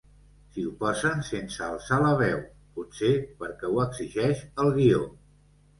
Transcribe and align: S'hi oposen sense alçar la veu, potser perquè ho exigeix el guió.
S'hi 0.53 0.61
oposen 0.69 1.21
sense 1.27 1.61
alçar 1.67 2.01
la 2.07 2.15
veu, 2.23 2.41
potser 2.79 3.13
perquè 3.45 3.73
ho 3.73 3.87
exigeix 3.89 4.45
el 4.67 4.77
guió. 4.81 5.09